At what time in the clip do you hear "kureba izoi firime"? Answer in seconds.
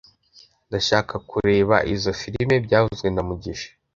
1.29-2.55